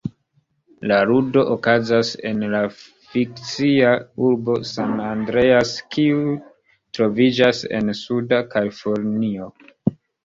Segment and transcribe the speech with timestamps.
[0.91, 3.91] La ludo okazas en la fikcia
[4.29, 6.25] urbo San Andreas, kiu
[6.99, 9.53] troviĝas en Suda Kalifornio.